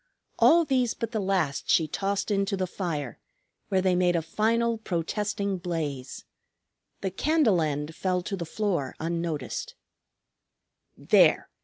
[0.39, 3.19] All these but the last she tossed into the fire,
[3.69, 6.25] where they made a final protesting blaze.
[7.01, 9.75] The candle end fell to the floor unnoticed.
[10.97, 11.51] "There!